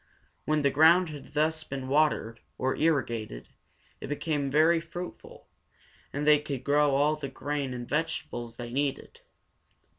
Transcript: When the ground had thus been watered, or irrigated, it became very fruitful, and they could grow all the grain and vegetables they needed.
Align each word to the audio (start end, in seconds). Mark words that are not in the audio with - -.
When 0.45 0.63
the 0.63 0.71
ground 0.71 1.09
had 1.09 1.35
thus 1.35 1.63
been 1.63 1.87
watered, 1.87 2.39
or 2.57 2.75
irrigated, 2.75 3.49
it 3.99 4.07
became 4.07 4.49
very 4.49 4.81
fruitful, 4.81 5.47
and 6.11 6.25
they 6.25 6.39
could 6.39 6.63
grow 6.63 6.95
all 6.95 7.15
the 7.15 7.29
grain 7.29 7.71
and 7.71 7.87
vegetables 7.87 8.55
they 8.57 8.71
needed. 8.71 9.21